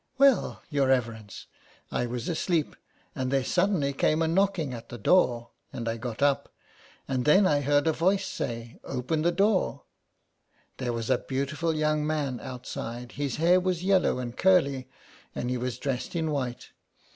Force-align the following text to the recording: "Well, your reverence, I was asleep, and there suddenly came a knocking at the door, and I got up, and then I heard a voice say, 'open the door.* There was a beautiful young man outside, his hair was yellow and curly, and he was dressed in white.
"Well, 0.17 0.63
your 0.71 0.87
reverence, 0.87 1.45
I 1.91 2.07
was 2.07 2.27
asleep, 2.27 2.75
and 3.13 3.29
there 3.29 3.43
suddenly 3.43 3.93
came 3.93 4.23
a 4.23 4.27
knocking 4.27 4.73
at 4.73 4.89
the 4.89 4.97
door, 4.97 5.51
and 5.71 5.87
I 5.87 5.97
got 5.97 6.23
up, 6.23 6.51
and 7.07 7.23
then 7.23 7.45
I 7.45 7.61
heard 7.61 7.85
a 7.85 7.93
voice 7.93 8.25
say, 8.25 8.79
'open 8.83 9.21
the 9.21 9.31
door.* 9.31 9.83
There 10.77 10.91
was 10.91 11.11
a 11.11 11.19
beautiful 11.19 11.75
young 11.75 12.07
man 12.07 12.39
outside, 12.39 13.11
his 13.11 13.35
hair 13.35 13.59
was 13.59 13.83
yellow 13.83 14.17
and 14.17 14.35
curly, 14.35 14.89
and 15.35 15.51
he 15.51 15.57
was 15.57 15.77
dressed 15.77 16.15
in 16.15 16.31
white. 16.31 16.69